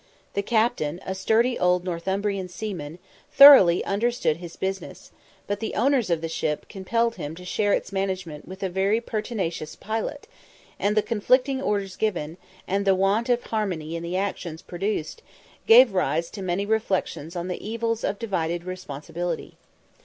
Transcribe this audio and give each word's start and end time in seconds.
The 0.33 0.41
captain, 0.41 0.99
a 1.05 1.13
sturdy 1.13 1.59
old 1.59 1.83
Northumbrian 1.85 2.47
seaman, 2.49 2.97
thoroughly 3.31 3.85
understood 3.85 4.37
his 4.37 4.55
business; 4.55 5.11
but 5.45 5.59
the 5.59 5.75
owners 5.75 6.09
of 6.09 6.21
the 6.21 6.27
ship 6.27 6.67
compelled 6.67 7.17
him 7.17 7.35
to 7.35 7.45
share 7.45 7.71
its 7.73 7.91
management 7.91 8.47
with 8.47 8.63
a 8.63 8.67
very 8.69 8.99
pertinacious 8.99 9.75
pilot, 9.75 10.27
and 10.79 10.97
the 10.97 11.03
conflicting 11.03 11.61
orders 11.61 11.95
given, 11.97 12.37
and 12.67 12.83
the 12.83 12.95
want 12.95 13.29
of 13.29 13.43
harmony 13.43 13.95
in 13.95 14.01
the 14.01 14.17
actions 14.17 14.63
produced, 14.63 15.21
gave 15.67 15.93
rise 15.93 16.31
to 16.31 16.41
many 16.41 16.65
reflections 16.65 17.35
on 17.35 17.47
the 17.47 17.63
evils 17.63 18.03
of 18.03 18.17
divided 18.17 18.63
responsibility. 18.63 19.55